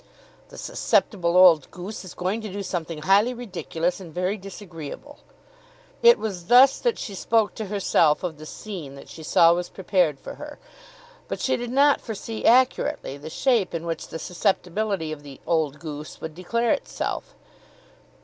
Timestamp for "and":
3.99-4.11